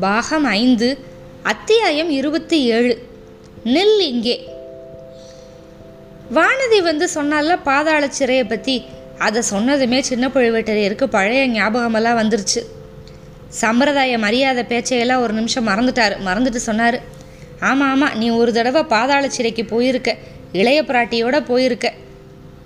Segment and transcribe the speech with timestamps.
[0.00, 0.98] பாகம் ஐந்து
[1.42, 3.02] அத்தியாயம் இருபத்தி ஏழு.
[3.64, 4.48] நில் இங்கே.
[6.34, 8.84] வானதி வந்து சொன்னால பாதாள சிறையை பற்றி
[9.18, 12.62] அதை சொன்னதுமே சின்ன பழுவேட்டரையருக்கு பழைய ஞாபகமெல்லாம் வந்துருச்சு.
[13.48, 16.16] சம்பிரதாய மரியாதை பேச்சையெல்லாம் ஒரு நிமிஷம் மறந்துட்டார்.
[16.26, 17.00] மறந்துட்டு சொன்னார்
[17.60, 20.16] ஆமாம் ஆமாம் நீ ஒரு தடவை பாதாள சிறைக்கு போயிருக்க.
[20.52, 21.92] இளைய பிராட்டியோட போயிருக்க.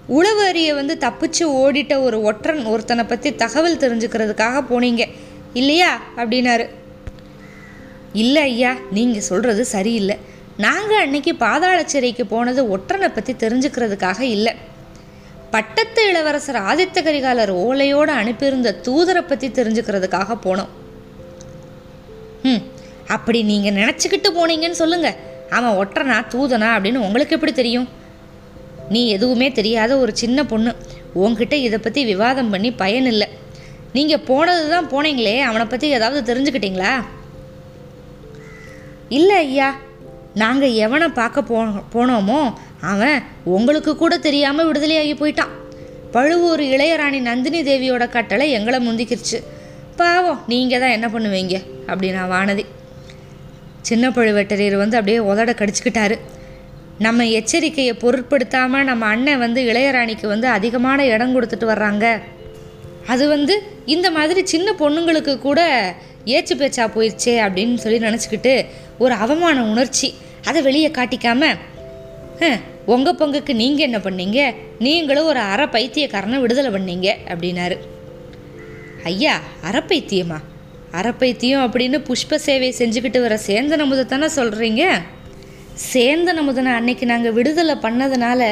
[0.06, 5.04] உழவு அறிய வந்து தப்பிச்சு ஓடிட்ட ஒரு ஒற்றன் ஒருத்தனை பற்றி தகவல் தெரிஞ்சுக்கிறதுக்காக போனீங்க.
[5.52, 6.02] இல்லையா?
[6.16, 6.68] அப்படின்னாரு.
[8.20, 10.16] இல்லை ஐயா நீங்கள் சொல்கிறது சரியில்லை.
[10.64, 14.52] நாங்கள் அன்னைக்கு பாதாள சிறைக்கு போனது ஒற்றனை பற்றி தெரிஞ்சுக்கிறதுக்காக இல்லை.
[15.54, 20.70] பட்டத்து இளவரசர் ஆதித்த கரிகாலர் ஓலையோடு அனுப்பியிருந்த தூதரை பற்றி தெரிஞ்சுக்கிறதுக்காக போனோம்.
[22.50, 22.62] ம்
[23.14, 25.18] அப்படி நீங்கள் நினச்சிக்கிட்டு போனீங்கன்னு சொல்லுங்கள்
[25.56, 27.88] அவன் ஒற்றனா தூதனா அப்படின்னு உங்களுக்கு எப்படி தெரியும்?
[28.94, 30.72] நீ எதுவுமே தெரியாத ஒரு சின்ன பொண்ணு.
[31.22, 33.28] உன்கிட்ட இதை பற்றி விவாதம் பண்ணி பயன் இல்லை.
[33.96, 36.92] நீங்கள் போனது தான் போனீங்களே அவனை பற்றி ஏதாவது தெரிஞ்சுக்கிட்டீங்களா?
[39.18, 39.68] இல்லை ஐயா
[40.42, 41.56] நாங்கள் எவனை பார்க்க போ
[41.94, 42.40] போனோமோ
[42.90, 43.18] அவன்
[43.56, 45.52] உங்களுக்கு கூட தெரியாமல் விடுதலையாகி போயிட்டான்.
[46.14, 49.38] பழுவூர் இளையராணி நந்தினி தேவியோட கட்டளை எங்களை முந்திக்கிருச்சு.
[50.00, 51.56] பாவம் நீங்கள் தான் என்ன பண்ணுவீங்க?
[51.90, 52.64] அப்படின்னா வானதி.
[53.88, 56.16] சின்ன பழுவேட்டரையர் வந்து அப்படியே உதட கடிச்சுக்கிட்டாரு.
[57.06, 62.06] நம்ம எச்சரிக்கையை பொருட்படுத்தாமல் நம்ம அண்ணன் வந்து இளையராணிக்கு வந்து அதிகமான இடம் கொடுத்துட்டு வர்றாங்க.
[63.12, 63.54] அது வந்து
[63.94, 65.60] இந்த மாதிரி சின்ன பொண்ணுங்களுக்கு கூட
[66.34, 68.54] ஏச்சு பேச்சா போயிடுச்சே அப்படின்னு சொல்லி நினச்சிக்கிட்டு
[68.98, 70.10] ஒரு அவமான உணர்ச்சி.
[70.48, 71.52] அதை வெளியே காட்டிக்காம
[72.92, 74.38] உங்கள் பங்குக்கு நீங்கள் என்ன பண்ணீங்க?
[74.78, 77.76] நீங்களும் ஒரு அற பைத்தியக்காரனை விடுதலை பண்ணீங்க அப்படின்னாரு.
[79.10, 79.34] ஐயா
[79.70, 80.38] அறப்பைத்தியமா
[81.00, 84.84] அறப்பைத்தியம் அப்படின்னு புஷ்ப சேவை செஞ்சுக்கிட்டு வர சேந்தன் நமுதத்தானே சொல்கிறீங்க
[85.92, 88.42] சேந்தன் அமுதனை அன்னைக்கு நாங்கள் விடுதலை பண்ணதுனால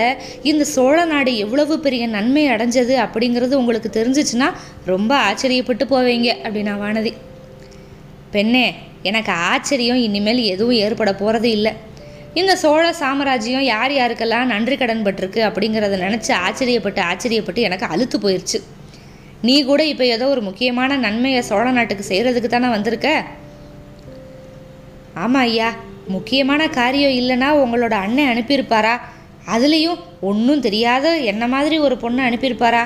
[0.42, 4.48] இந்த சோழ நாடு எவ்வளவு பெரிய நன்மை அடைஞ்சது அப்படிங்கிறது உங்களுக்கு தெரிஞ்சிச்சுன்னா
[4.84, 7.12] ரொம்ப ஆச்சரியப்பட்டு போவீங்க அப்படின்னா வானதி.
[8.34, 8.66] பெண்ணே
[9.02, 11.72] எனக்கு ஆச்சரியம் இனிமேல் எதுவும் ஏற்பட போகிறது இல்லை.
[12.40, 18.60] இந்த சோழ சாம்ராஜ்யம் யார் யாருக்கெல்லாம் நன்றி கடன் பட்டிருக்கு அப்படிங்கிறத நினச்சி ஆச்சரியப்பட்டு ஆச்சரியப்பட்டு எனக்கு அழுத்து போயிடுச்சு
[19.46, 23.08] நீ கூட இப்போ ஏதோ ஒரு முக்கியமான நன்மையை சோழ நாட்டுக்கு செய்கிறதுக்கு தானே வந்திருக்க?
[25.14, 25.68] ஆமாம் ஐயா
[26.16, 28.94] முக்கியமான காரியம் இல்லைன்னா உங்களோட அண்ணன் அனுப்பியிருப்பாரா?
[29.54, 32.82] அதுலேயும் ஒன்றும் தெரியாத என்ன மாதிரி ஒரு பொண்ணை அனுப்பியிருப்பாரா?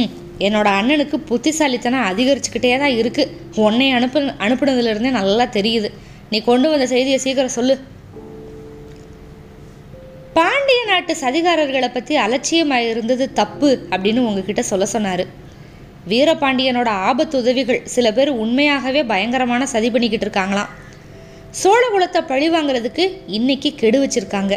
[0.00, 5.90] ம் என்னோட அண்ணனுக்கு புத்திசாலித்தனம் அதிகரிச்சுக்கிட்டே தான் இருக்குது உன்னை அனுப்பு அனுப்புனதுலேருந்தே நல்லா தெரியுது.
[6.30, 7.74] நீ கொண்டு வந்த செய்தியை சீக்கிரம் சொல்லு.
[10.34, 15.24] பாண்டிய நாட்டு சதிகாரர்களை பற்றி அலட்சியமாக இருந்தது தப்பு அப்படின்னு உங்ககிட்ட சொல்ல சொன்னார்.
[16.08, 20.70] வீரபாண்டியனோட ஆபத்து உதவிகள் சில பேர் உண்மையாகவே பயங்கரமான சதி பண்ணிக்கிட்டு இருக்காங்களாம்.
[21.62, 24.56] சோழகுலத்தை பழி வாங்குறதுக்கு இன்னைக்கு கெடு வச்சிருக்காங்க.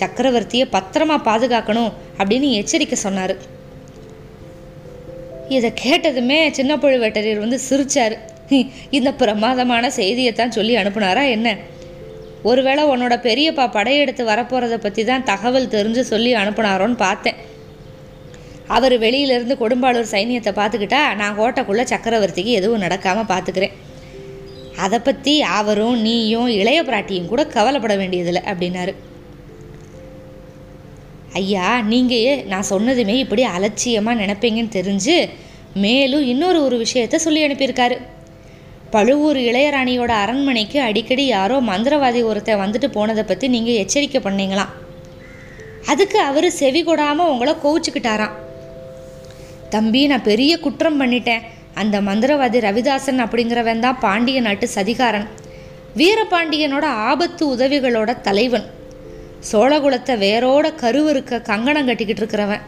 [0.00, 3.36] சக்கரவர்த்தியை பத்திரமா பாதுகாக்கணும் அப்படின்னு எச்சரிக்கை சொன்னார்.
[5.56, 8.14] இதை கேட்டதுமே சின்ன பழுவேட்டரையர் வந்து சிரிச்சார்.
[8.98, 11.48] இந்த பிரமாதமான செய்தியை தான் சொல்லி அனுப்புனாரா என்ன?
[12.50, 17.38] ஒருவேளை உன்னோட பெரியப்பா படையெடுத்து வரப்போகிறத பற்றி தான் தகவல் தெரிஞ்சு சொல்லி அனுப்புனாரோன்னு பார்த்தேன்.
[18.76, 23.76] அவர் வெளியிலேருந்து கொடும்பாளூர் சைனியத்தை பார்த்துக்கிட்டா நான் கோட்டைக்குள்ளே சக்கரவர்த்திக்கு எதுவும் நடக்காமல் பார்த்துக்கிறேன்.
[24.84, 28.92] அதை பற்றி அவரும் நீயும் இளைய பிராட்டியும் கூட கவலைப்பட வேண்டியதில்லை அப்படின்னாரு.
[31.32, 35.28] ஐயா நீங்கள் நான் சொன்னதுமே இப்படி அலட்சியமாக நினைப்பீங்கன்னு தெரிஞ்சு
[35.74, 37.96] மேலும் இன்னொரு ஒரு விஷயத்த சொல்லி அனுப்பியிருக்காரு.
[38.90, 44.72] பழுவூர் இளையராணியோட அரண்மனைக்கு அடிக்கடி யாரோ மந்திரவாதி ஒருத்தர் வந்துட்டு போனதை பற்றி நீங்கள் எச்சரிக்கை பண்ணீங்களாம்.
[45.86, 48.34] அதுக்கு அவர் செவி கொடாமல் உங்களை கோவிச்சுக்கிட்டாராம்.
[49.70, 51.40] தம்பி நான் பெரிய குற்றம் பண்ணிட்டேன்.
[51.74, 55.28] அந்த மந்திரவாதி ரவிதாசன் அப்படிங்கிறவன் தான் பாண்டிய நாட்டு சதிகாரன்.
[55.96, 58.66] வீரபாண்டியனோட ஆபத்து உதவிகளோட தலைவன்.
[59.52, 62.60] சோழகுலத்தை வேரோட கருவறுக்க கங்கணம் கட்டிக்கிட்டு இருக்கிறவன்.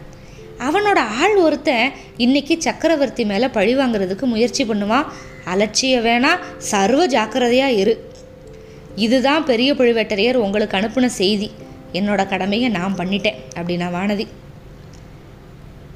[0.59, 5.07] அவனோட ஆள் ஒருத்தன் இன்னைக்கு சக்கரவர்த்தி மேலே பழி வாங்குறதுக்கு முயற்சி பண்ணுவான்.
[5.55, 7.95] அலட்சிய வேணா சர்வ ஜாக்கிரதையாக இரு.
[8.97, 11.51] இதுதான் பெரிய பழுவேட்டரையர் உங்களுக்கு அனுப்பின செய்தி.
[11.93, 14.27] என்னோட கடமையை நான் பண்ணிட்டேன் அப்படின்னா வானதி.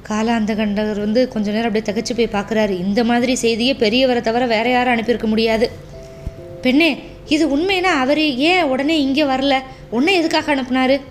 [0.09, 2.69] காலாந்த கண்டவர் வந்து கொஞ்ச நேரம் அப்படியே தகச்சு போய் பார்க்குறாரு.
[2.69, 5.71] இந்த மாதிரி செய்தியை பெரியவரை தவிர வேற யாரும் அனுப்பியிருக்க முடியாது.
[6.61, 6.89] பெண்ணே
[7.27, 9.61] இது உண்மைனா அவர் ஏன் உடனே இங்கே வரல?
[9.89, 11.01] உன்னை எதுக்காக அனுப்புனாரு?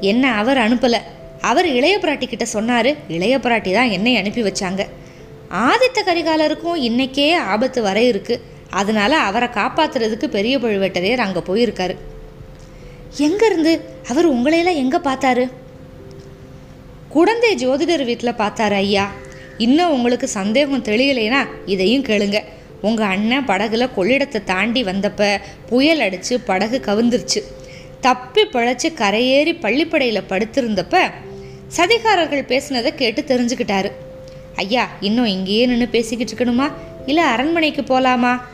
[0.00, 1.00] என்ன அவர் அனுப்பலை?
[1.40, 4.86] அவர் இளைய பிராட்டி கிட்ட சொன்னார் இளைய பிராட்டி தான் என்னை அனுப்பி வச்சாங்க.
[5.50, 8.40] ஆதித்த கரிகாலருக்கும் இன்னைக்கே ஆபத்து வர இருக்கு.
[8.70, 11.96] அதனால அவரை காப்பாத்துறதுக்கு பெரிய பழுவேட்டரையர் அங்கே போயிருக்காரு.
[13.18, 13.80] எங்கேருந்து?
[14.08, 15.50] அவர் உங்களையெல்லாம் எங்கே பார்த்தாரு?
[17.08, 19.10] குழந்தை ஜோதிடர் வீட்டில் பார்த்தாரு ஐயா.
[19.58, 22.42] இன்னும் உங்களுக்கு சந்தேகம் தெளியலைனா இதையும் கேளுங்க.
[22.82, 27.42] உங்கள் அண்ணன் படகுல கொள்ளிடத்தை தாண்டி வந்தப்ப புயல் அடித்து படகு கவுந்துருச்சு.
[28.00, 31.10] தப்பி பிழைச்சி கரையேறி பள்ளிப்படையில் படுத்திருந்தப்ப
[31.76, 33.92] சதிகாரர்கள் பேசினதை கேட்டு தெரிஞ்சுக்கிட்டாரு.
[34.56, 36.72] ஐயா இன்னும் இங்கேயே நின்று பேசிக்கிட்டு இருக்கணுமா?
[37.06, 38.44] இல்லை அரண்மனைக்கு போகலாமா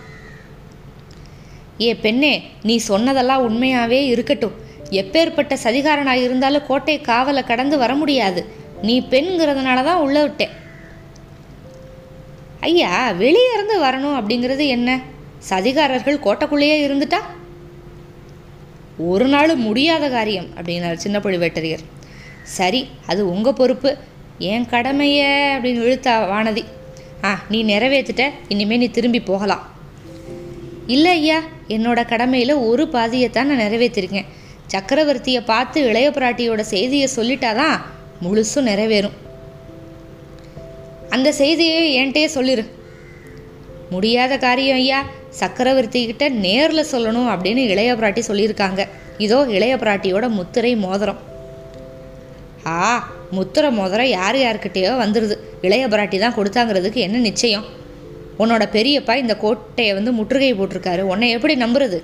[1.81, 2.33] ஏ பெண்ணே
[2.63, 4.57] நீ சொன்னதெல்லாம் உண்மையாகவே இருக்கட்டும்.
[4.91, 8.47] எப்பேற்பட்ட சதிகாரனாக இருந்தாலும் கோட்டை காவலை கடந்து வர முடியாது.
[8.83, 10.61] நீ பெண்கிறதுனால தான் உள்ளே விட்டேன்.
[12.69, 15.01] ஐயா வெளியே இருந்து வரணும் அப்படிங்கிறது என்ன?
[15.49, 17.21] சதிகாரர்கள் கோட்டைக்குள்ளேயே இருந்துட்டா?
[18.99, 21.85] ஒரு நாள் முடியாத காரியம் அப்படின்னார் சின்ன பழுவேட்டரையர்
[22.43, 23.97] சரி அது உங்கள் பொறுப்பு.
[24.39, 26.65] என் கடமையே அப்படின்னு இழுத்தா வானதி.
[27.25, 29.65] ஆ நீ நிறைவேற்றிட்ட இனிமேல் நீ திரும்பி போகலாம்.
[30.87, 34.31] இல்லை ஐயா என்னோட கடமையில் ஒரு பாதியைத்தான் நான் நிறைவேற்றிருக்கேன்.
[34.73, 37.77] சக்கரவர்த்தியை பார்த்து இளைய பிராட்டியோட செய்தியை சொல்லிட்டாதான்
[38.25, 39.19] முழுசும் நிறைவேறும்.
[41.15, 42.65] அந்த செய்தியை என்கிட்டயே சொல்லிரு.
[43.95, 45.01] முடியாத காரியம் ஐயா.
[45.41, 48.83] சக்கரவர்த்தி கிட்ட நேரில் சொல்லணும் அப்படின்னு இளைய பிராட்டி சொல்லியிருக்காங்க.
[49.25, 51.21] இதோ இளைய பிராட்டியோட முத்திரை மோதிரம்.
[52.67, 52.81] ஆ
[53.37, 55.37] முத்திரை மோதிரம் யார் யாருக்கிட்டேயோ வந்துடுது
[55.67, 57.67] இளைய பிராட்டி தான் கொடுத்தாங்கிறதுக்கு என்ன நிச்சயம்?
[58.43, 61.03] உன்னோட பெரியப்பா இந்த கோட்டையை வந்து முற்றுகை போட்டிருக்காரு.
[61.13, 62.01] உன்னை எப்படி நம்புறது?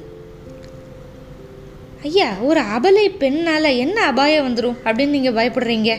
[2.09, 5.93] ஐயா ஒரு அபலை பெண்ணால் என்ன அபாயம் வந்துடும் அப்படின்னு நீங்கள் பயப்படுறீங்க?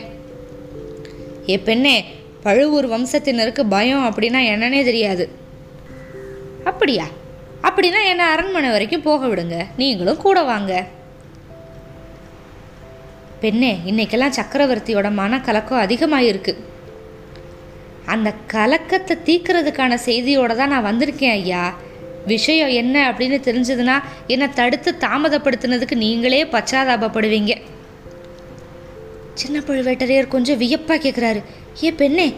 [1.48, 1.96] ஏ பெண்ணே
[2.42, 5.30] பழுவூர் வம்சத்தினருக்கு பயம் அப்படின்னா என்னன்னே தெரியாது.
[6.64, 7.06] அப்படியா?
[7.62, 9.66] அப்படின்னா என்னை அரண்மனை வரைக்கும் போக விடுங்க.
[9.76, 10.86] நீங்களும் கூட வாங்க.
[13.40, 16.56] பெண்ணே இன்னைக்கெல்லாம் சக்கரவர்த்தியோட மனக்கலக்கம் அதிகமாயிருக்கு.
[18.04, 21.74] அந்த கலக்கத்தை தீக்கிறதுக்கான செய்தியோட தான் நான் வந்திருக்கேன் ஐயா.
[22.26, 27.60] விஷயம் என்ன அப்படின்னு தெரிஞ்சதுன்னா என்னை தடுத்து தாமதப்படுத்தினதுக்கு நீங்களே பச்சாதாபப்படுவீங்க.
[29.34, 31.42] சின்ன பழுவேட்டரையர் கொஞ்சம் வியப்பாக கேட்குறாரு
[31.84, 32.34] ஏ பெண்ணே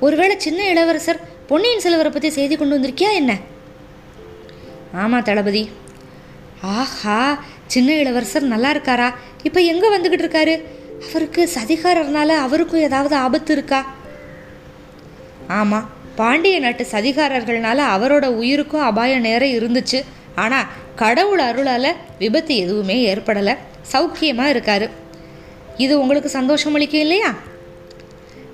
[0.00, 3.32] ஒருவேளை சின்ன இளவரசர் பொன்னியின் செல்வரை பற்றி செய்தி கொண்டு வந்திருக்கியா என்ன?
[4.92, 5.70] ஆமாம் தளபதி.
[6.60, 9.14] ஆஹா சின்ன இளவரசர் நல்லா இருக்காரா?
[9.42, 10.54] இப்போ எங்கே வந்துக்கிட்டு இருக்காரு?
[11.10, 13.80] அவருக்கு சதிகாரர்னால அவருக்கும் ஏதாவது ஆபத்து இருக்கா?
[15.46, 20.04] ஆமாம் பாண்டிய நாட்டு சதிகாரர்கள்னால அவரோட உயிருக்கும் அபாயம் நேரம் இருந்துச்சு.
[20.34, 20.66] ஆனால்
[20.96, 23.56] கடவுள் அருளால் விபத்து எதுவுமே ஏற்படலை.
[23.92, 24.88] சௌக்கியமாக இருக்காரு.
[25.76, 27.34] இது உங்களுக்கு சந்தோஷம் அளிக்கும் இல்லையா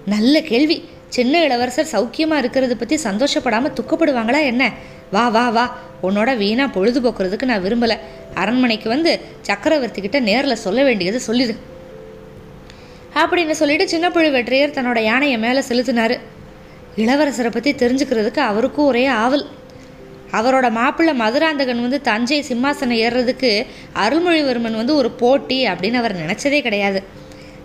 [0.06, 0.88] நல்ல கேள்வி.
[1.08, 4.72] சின்ன இளவரசர் சௌக்கியமாக இருக்கிறத பற்றி சந்தோஷப்படாமல் துக்கப்படுவாங்களா என்ன?
[5.10, 5.78] வா வா வா.
[6.02, 7.98] உன்னோட வீணாக பொழுதுபோக்குறதுக்கு நான் விரும்பலை.
[8.34, 11.56] அரண்மனைக்கு வந்து சக்கரவர்த்தி கிட்ட நேரில் சொல்ல வேண்டியது சொல்லிடு
[13.14, 16.18] அப்படின்னு சொல்லிட்டு சின்ன பழுவேற்றையர் தன்னோட யானையை மேலே செலுத்தினாரு.
[16.96, 19.46] இளவரசரை பற்றி தெரிஞ்சுக்கிறதுக்கு அவருக்கும் ஒரே ஆவல்.
[20.32, 27.02] அவரோட மாப்பிள்ளை மதுராந்தகன் வந்து தஞ்சை சிம்மாசனம் ஏறுறதுக்கு அருள்மொழிவர்மன் வந்து ஒரு போட்டி அப்படின்னு அவர் நினச்சதே கிடையாது.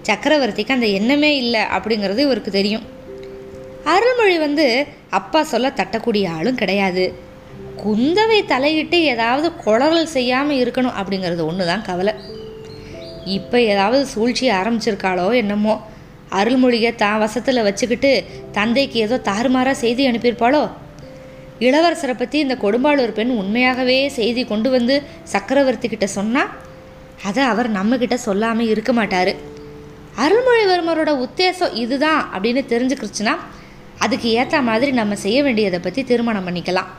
[0.09, 2.86] சக்கரவர்த்திக்கு அந்த எண்ணமே இல்லை அப்படிங்கிறது இவருக்கு தெரியும்.
[3.94, 4.65] அருள்மொழி வந்து
[5.19, 7.06] அப்பா சொல்ல தட்டக்கூடிய ஆளும் கிடையாது.
[7.83, 12.13] குந்தவை தலையிட்டு ஏதாவது குளறல் செய்யாமல் இருக்கணும் அப்படிங்கிறது ஒன்று தான் கவலை.
[13.38, 15.75] இப்போ ஏதாவது சூழ்ச்சி ஆரம்பிச்சிருக்காளோ என்னமோ.
[16.39, 18.12] அருள்மொழியை தான் வசத்தில் வச்சுக்கிட்டு
[18.57, 20.63] தந்தைக்கு ஏதோ தாறுமாறாக செய்தி அனுப்பியிருப்பாளோ?
[21.65, 24.96] இளவரசரை பற்றி இந்த கொடும்பாளூர் பெண் உண்மையாகவே செய்தி கொண்டு வந்து
[25.34, 26.51] சக்கரவர்த்தி கிட்ட சொன்னால்
[27.29, 29.31] அதை அவர் நம்மக்கிட்ட சொல்லாமல் இருக்க மாட்டார்.
[30.24, 33.36] அருள்மொழிவர்மரோட உத்தேசம் இதுதான் அப்படின்னு தெரிஞ்சுக்கிருச்சுன்னா
[34.05, 36.89] அதுக்கு ஏற்ற மாதிரி நம்ம செய்ய வேண்டியதை பற்றி திருமணம் பண்ணிக்கலாம்.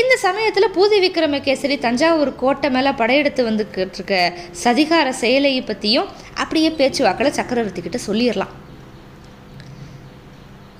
[0.00, 4.16] இந்த சமயத்தில் பூதி விக்ரமகேசரி தஞ்சாவூர் கோட்டை மேலே படையெடுத்து வந்துக்கிட்டு இருக்க
[4.64, 8.54] சதிகார செயலையை பற்றியும் அப்படியே பேச்சு வாக்கில் கிட்ட சொல்லிடலாம்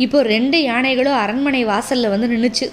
[0.04, 2.66] இப்போ ரெண்டு யானைகளும் அரண்மனை வாசலில் வந்து நின்றுச்சு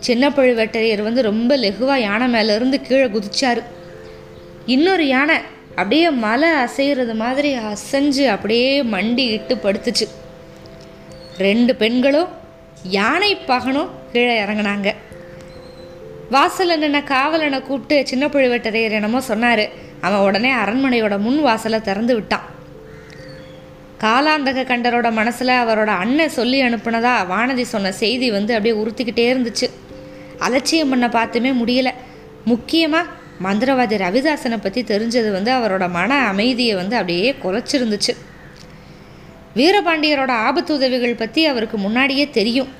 [0.00, 3.60] சின்ன பழுவேட்டரையர் வந்து ரொம்ப லெகுவாக யானை மேலேருந்து கீழே குதிச்சார்.
[4.66, 5.36] இன்னொரு யானை
[5.70, 10.06] அப்படியே மலை அசைகிறது மாதிரி அசைஞ்சு அப்படியே மண்டி இட்டு படுத்துச்சு.
[11.38, 12.28] ரெண்டு பெண்களும்
[12.82, 14.94] யானை பகனும் கீழே இறங்குனாங்க.
[16.30, 19.68] வாசலில் நின்ன காவலனை கூப்பிட்டு சின்ன பழுவேட்டரையர் என்னமோ சொன்னார்.
[20.00, 22.46] அவன் உடனே அரண்மனையோட முன் வாசலை திறந்து விட்டான்.
[24.02, 29.70] காலாந்தக கண்டரோட மனசில் அவரோட அண்ணன் சொல்லி அனுப்புனதா வானதி சொன்ன செய்தி வந்து அப்படியே உறுத்திக்கிட்டே இருந்துச்சு.
[30.38, 31.90] அலட்சியம் பண்ண பார்த்துமே முடியல.
[32.44, 33.08] முக்கியமாக
[33.46, 38.14] மந்திரவாதி ரவிதாசனை பற்றி தெரிஞ்சது வந்து அவரோட மன அமைதியை வந்து அப்படியே குறைச்சிருந்துச்சு
[39.58, 42.70] வீரபாண்டியரோட ஆபத்து உதவிகள் பற்றி அவருக்கு முன்னாடியே தெரியும்.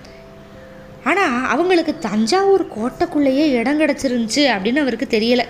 [1.10, 5.46] ஆனால் அவங்களுக்கு தஞ்சாவூர் கோட்டைக்குள்ளேயே இடம் கிடச்சிருந்துச்சு அப்படின்னு அவருக்கு தெரியலை.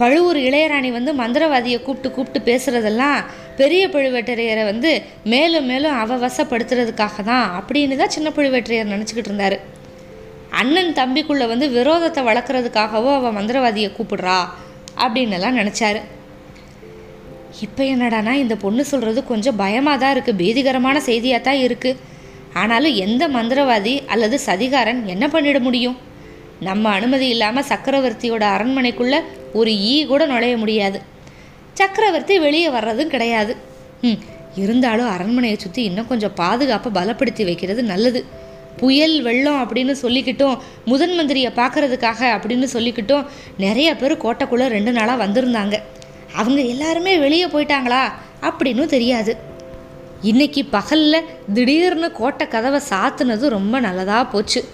[0.00, 3.20] பழுவூர் இளையராணி வந்து மந்திரவாதியை கூப்பிட்டு கூப்பிட்டு பேசுகிறதெல்லாம்
[3.60, 4.90] பெரிய பழுவேட்டரையரை வந்து
[5.32, 9.56] மேலும் மேலும் அவ வசப்படுத்துறதுக்காக தான் அப்படின்னு தான் சின்ன பழுவேட்டரையர் நினச்சிக்கிட்டு இருந்தார்.
[10.60, 14.38] அண்ணன் தம்பிக்குள்ளே வந்து விரோதத்தை வளர்க்குறதுக்காகவோ அவள் மந்திரவாதியை கூப்பிடுறா
[15.04, 16.00] அப்படின்னு எல்லாம் நினச்சாரு.
[17.64, 22.00] இப்போ என்னடானா இந்த பொண்ணு சொல்கிறது கொஞ்சம் பயமாக தான் இருக்குது பீதிகரமான செய்தியாக தான் இருக்குது
[22.60, 25.96] ஆனாலும் எந்த மந்திரவாதி அல்லது சதிகாரன் என்ன பண்ணிட முடியும்?
[26.68, 29.20] நம்ம அனுமதி இல்லாமல் சக்கரவர்த்தியோட அரண்மனைக்குள்ளே
[29.58, 30.98] ஒரு ஈ கூட நுழைய முடியாது.
[31.80, 33.54] சக்கரவர்த்தி வெளியே வர்றதும் கிடையாது.
[34.02, 34.20] ம்
[34.62, 38.22] இருந்தாலும் அரண்மனையை சுற்றி இன்னும் கொஞ்சம் பாதுகாப்பை பலப்படுத்தி வைக்கிறது நல்லது.
[38.76, 45.76] புயல் வெள்ளம் அப்படின்னு சொல்லிக்கிட்டும் முதன் மந்திரியை பார்க்கறதுக்காக அப்படின்னு சொல்லிக்கிட்டும் நிறைய பேர் கோட்டைக்குள்ளே ரெண்டு நாளாக வந்திருந்தாங்க.
[46.34, 48.12] அவங்க எல்லாருமே வெளியே போயிட்டாங்களா?
[48.42, 49.36] அப்படின்னு தெரியாது.
[50.22, 54.64] இன்னைக்கு பகலில் திடீர்னு கோட்டை கதவை சாத்துனது ரொம்ப நல்லதாக போச்சு.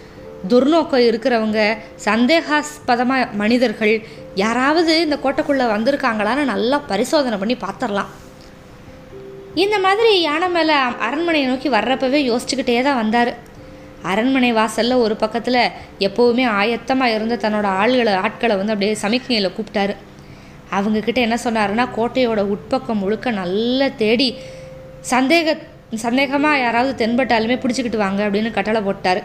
[0.49, 8.11] துர்நோக்கம் இருக்கிறவங்க சந்தேகாஸ்பதமாக மனிதர்கள் யாராவது இந்த கோட்டைக்குள்ளே வந்திருக்காங்களான்னு நல்லா பரிசோதனை பண்ணி பார்த்துடலாம்
[9.55, 13.51] இந்த மாதிரி யானை மேலே அரண்மனையை நோக்கி வர்றப்பவே யோசிச்சுக்கிட்டே தான் வந்தார்.
[14.11, 15.63] அரண்மனை வாசலில் ஒரு பக்கத்தில்
[16.07, 19.95] எப்போவுமே ஆயத்தமாக இருந்த தன்னோட ஆள்களை ஆட்களை வந்து அப்படியே சமிக்ஞையில் கூப்பிட்டாரு.
[20.79, 24.29] அவங்கக்கிட்ட என்ன சொன்னாருன்னா கோட்டையோட உட்பக்கம் முழுக்க நல்லா தேடி
[25.13, 25.57] சந்தேக
[26.07, 29.23] சந்தேகமாக யாராவது தென்பட்டாலுமே பிடிச்சிக்கிட்டு வாங்க அப்படின்னு கட்டளை போட்டார்.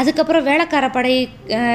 [0.00, 1.12] அதுக்கப்புறம் வேலைக்கார படை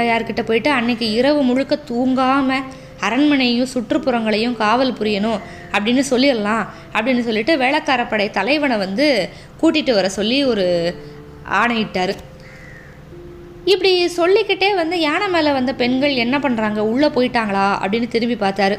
[0.10, 2.66] யார்கிட்ட போயிட்டு அன்னைக்கு இரவு முழுக்க தூங்காமல்
[3.06, 5.40] அரண்மனையும் சுற்றுப்புறங்களையும் காவல் புரியணும்
[5.76, 9.08] அப்படின்னு சொல்லிடலாம் அப்படின்னு சொல்லிட்டு வேலைக்கார படை தலைவனை வந்து
[9.62, 10.66] கூட்டிகிட்டு வர சொல்லி ஒரு
[11.60, 12.14] ஆணையிட்டார்.
[13.66, 17.66] இப்படி சொல்லிக்கிட்டே வந்து யானை மேலே வந்த பெண்கள் என்ன பண்ணுறாங்க உள்ளே போயிட்டாங்களா?
[17.82, 18.78] அப்படின்னு திரும்பி பார்த்தாரு.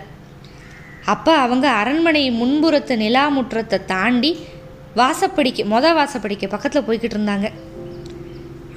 [1.04, 4.32] அப்போ அவங்க அரண்மனை முன்புறத்து நிலாமுற்றத்தை தாண்டி
[4.96, 7.48] வாசப்படிக்கு மொத வாசப்படிக்கு பக்கத்தில் போய்கிட்டு இருந்தாங்க.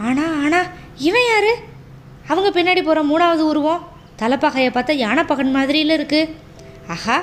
[0.01, 0.59] ஆனா ஆனா
[1.07, 1.53] இவன் யாரு?
[2.27, 3.83] அவங்க பின்னாடி போகிற மூணாவது உருவம்.
[4.21, 6.21] தலைப்பகையை பார்த்தா யானை பகன் மாதிரியில் இருக்கு.
[6.87, 7.17] ஆஹா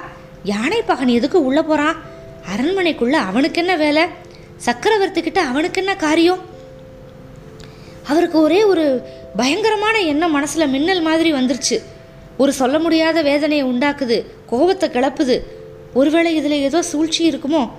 [0.45, 1.99] யானை பகன் எதுக்கு உள்ளே போகிறான்
[2.53, 4.05] அரண்மனைக்குள்ளே அவனுக்கு என்ன வேலை?
[4.67, 6.41] சக்கரவர்த்திக்கிட்ட அவனுக்கு என்ன காரியம்?
[8.09, 9.03] அவருக்கு ஒரே ஒரு
[9.37, 11.83] பயங்கரமான எண்ணம் மனசில் மின்னல் மாதிரி வந்துருச்சு.
[12.37, 15.41] ஒரு சொல்ல முடியாத வேதனையை உண்டாக்குது கோபத்தை கிளப்புது.
[15.95, 17.71] ஒருவேளை இதில் ஏதோ சூழ்ச்சி இருக்குமோ?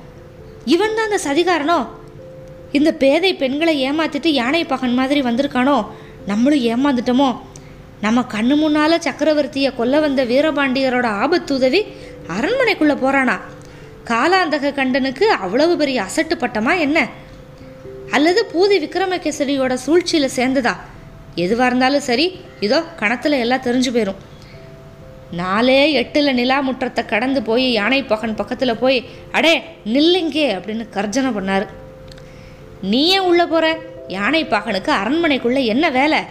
[0.65, 1.87] இவன் தான் அந்த சதிகாரனோ?
[2.71, 5.85] இந்த பேதை பெண்களை ஏமாத்திட்டு யானை பகன் மாதிரி வந்திருக்கானோ?
[6.25, 7.37] நம்மளும் ஏமாந்துட்டோமோ?
[8.01, 11.85] நம்ம கண்ணு முன்னால சக்கரவர்த்தியை கொல்ல வந்த வீரபாண்டியரோட ஆபத்து உதவி
[12.27, 13.39] போகிறானா
[14.05, 17.09] காலாந்தக கண்டனுக்கு அவ்வளவு பெரிய அசட்டு பட்டமா என்ன?
[18.15, 20.73] அல்லது பூதி விக்ரமகேசரியோட சூழ்ச்சியில் சேர்ந்ததா?
[21.43, 22.25] எதுவாக இருந்தாலும் சரி
[22.65, 24.21] இதோ கணத்தில் எல்லாம் தெரிஞ்சு போயிடும்
[25.39, 28.97] நாலே எட்டில் நிலா முற்றத்தை கடந்து போய் யானை பகன் பக்கத்தில் போய்
[29.37, 29.53] அடே
[29.93, 31.65] நில்லுங்கே அப்படின்னு கர்ஜனை பண்ணார்.
[32.91, 33.67] நீ ஏன் உள்ளே போகிற
[34.17, 36.21] யானை பாகனுக்கு அரண்மனைக்குள்ளே என்ன வேலை?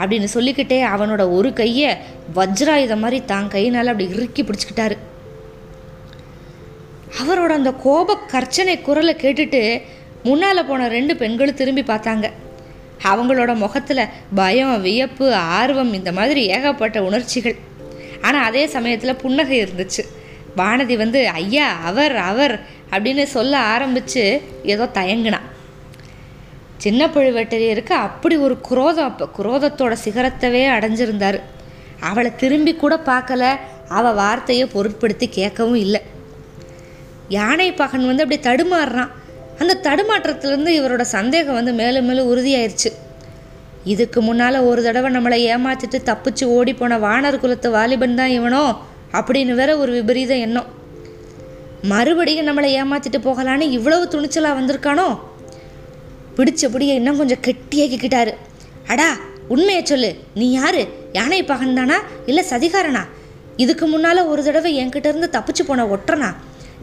[0.00, 1.90] அப்படின்னு சொல்லிக்கிட்டே அவனோட ஒரு கையை
[2.38, 4.96] வஜ்ராயுதம் மாதிரி தான் கையினால் அப்படி இறுக்கி பிடிச்சிக்கிட்டாரு.
[7.20, 9.62] அவரோட அந்த கோப கர்ச்சனை குரலை கேட்டுட்டு
[10.26, 12.26] முன்னால் போன ரெண்டு பெண்களும் திரும்பி பார்த்தாங்க.
[13.10, 15.26] அவங்களோட முகத்தில் பயம் வியப்பு
[15.58, 17.56] ஆர்வம் இந்த மாதிரி ஏகப்பட்ட உணர்ச்சிகள்.
[18.26, 20.02] ஆனால் அதே சமயத்தில் புன்னகை இருந்துச்சு.
[20.60, 22.54] வானதி வந்து ஐயா அவர் அவர்
[22.94, 24.22] அப்படின்னு சொல்ல ஆரம்பித்து
[24.72, 25.46] ஏதோ தயங்கினான்
[26.84, 31.38] சின்ன பழுவேட்டரையருக்கு அப்படி ஒரு குரோதம் அப்போ குரோதத்தோட சிகரத்தவே அடைஞ்சிருந்தார்.
[32.08, 33.44] அவளை திரும்பி கூட பார்க்கல.
[33.98, 36.00] அவள் வார்த்தையை பொருட்படுத்தி கேட்கவும் இல்லை.
[37.36, 39.12] யானை பகன் வந்து அப்படி தடுமாறுறான்.
[39.58, 42.90] அந்த தடுமாற்றத்துலேருந்து இவரோட சந்தேகம் வந்து மேலும் மேலும் உறுதியாயிருச்சு.
[43.84, 48.76] இதுக்கு முன்னால் ஒரு தடவை நம்மளை ஏமாத்திட்டு தப்பிச்சு ஓடி போன வானர் குலத்து வாலிபன் தான் இவனோ?
[49.12, 50.66] அப்படின்னு வேற ஒரு விபரீத எண்ணம்.
[51.82, 55.18] மறுபடியும் நம்மளை ஏமாத்திட்டு போகலான்னு இவ்வளவு துணிச்சலாக வந்திருக்கானோ?
[56.36, 58.34] பிடிச்சபடியே இன்னும் கொஞ்சம் கெட்டியாக்கிக்கிட்டாரு
[58.86, 59.16] அடா
[59.48, 60.16] உண்மையை சொல்லு.
[60.34, 60.88] நீ யாரு?
[61.12, 63.02] யானை பகன் தானா இல்லை சதிகாரனா?
[63.56, 66.34] இதுக்கு முன்னால் ஒரு தடவை என்கிட்ட இருந்து தப்பிச்சு போன ஒட்டுறனா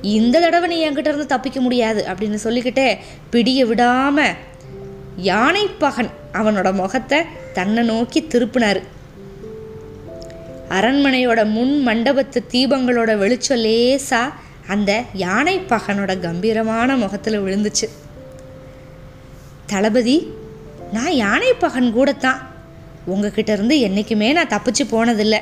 [0.04, 2.98] இந்த தடவை நீ என்கிட்ட இருந்து தப்பிக்க முடியாது அப்படின்னு சொல்லிக்கிட்டே
[3.30, 4.26] பிடிய விடாம
[5.16, 7.20] யானை பகன் அவனோட முகத்தை
[7.54, 8.82] தன்னை நோக்கி திருப்பினாரு.
[10.70, 14.22] அரண்மனையோட முன் மண்டபத்து தீபங்களோட வெளிச்சம் லேசா
[14.68, 17.90] அந்த யானை பகனோட கம்பீரமான முகத்தில் விழுந்துச்சு.
[19.66, 20.34] தளபதி
[20.92, 22.40] நான் யானை பகன் கூடத்தான்.
[23.06, 25.40] உங்ககிட்ட இருந்து என்றைக்குமே நான் தப்பிச்சு போனதில்லை.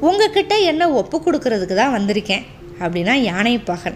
[0.00, 2.46] உங்ககிட்ட என்ன ஒப்பு கொடுக்கறதுக்கு தான் வந்திருக்கேன்.
[2.80, 3.94] அப்படின்னா யானை பகன்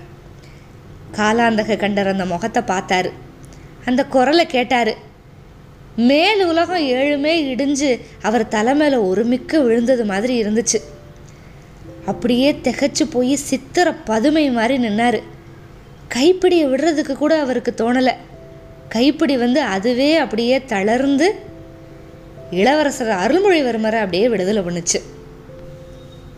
[1.13, 3.11] காலாந்தக கண்டர் அந்த முகத்தை பார்த்தாரு.
[3.85, 5.09] அந்த குரலை கேட்டார்.
[5.97, 10.81] மேல் உலகம் ஏழுமே இடிஞ்சு அவர் தலை ஒரு மிக்க விழுந்தது மாதிரி இருந்துச்சு.
[12.07, 15.23] அப்படியே திகைச்சு போய் சித்திர பதுமை மாதிரி நின்னார்.
[16.15, 18.15] கைப்பிடியை விடுறதுக்கு கூட அவருக்கு தோணலை.
[18.89, 21.35] கைப்பிடி வந்து அதுவே அப்படியே தளர்ந்து
[22.51, 25.01] இளவரசர் அருள்மொழிவர்மரை அப்படியே விடுதலை பண்ணுச்சு.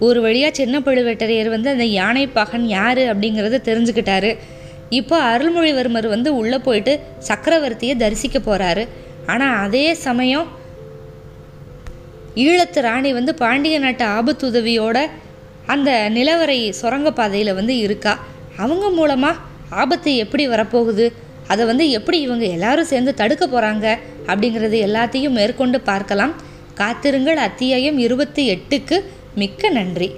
[0.06, 4.30] ஒரு வழியாக சின்ன பழுவேட்டரையர் வந்து அந்த யானை பகன் யார் அப்படிங்கிறத தெரிஞ்சுக்கிட்டாரு.
[4.98, 6.92] இப்போ அருள்மொழிவர்மர் வந்து உள்ளே போயிட்டு
[7.28, 8.84] சக்கரவர்த்தியை தரிசிக்க போகிறாரு
[9.32, 10.48] ஆனால் அதே சமயம்
[12.44, 14.98] ஈழத்து ராணி வந்து பாண்டிய நாட்டு ஆபத்துதவியோட
[15.72, 18.14] அந்த நிலவரை சுரங்கப்பாதையில் வந்து இருக்கா.
[18.62, 19.40] அவங்க மூலமாக
[19.82, 21.06] ஆபத்து எப்படி வரப்போகுது?
[21.52, 23.86] அதை வந்து எப்படி இவங்க எல்லாரும் சேர்ந்து தடுக்க போகிறாங்க
[24.30, 26.34] அப்படிங்கிறது எல்லாத்தையும் மேற்கொண்டு பார்க்கலாம்.
[26.80, 28.96] காத்திருங்கள் அத்தியாயம் இருபத்தி எட்டுக்கு
[29.34, 30.10] மிக்க நன்றி.